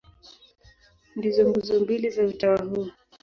Ndizo 1.17 1.41
nguzo 1.49 1.73
mbili 1.83 2.09
za 2.09 2.23
utawa 2.23 2.61
huo. 2.63 2.89